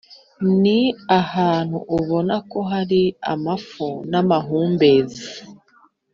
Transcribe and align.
ni 0.61 0.79
ahantu 1.19 1.77
ubona 1.97 2.35
ko 2.51 2.59
hari 2.71 3.01
amafu 3.33 3.87
namahumbezi 4.09 5.25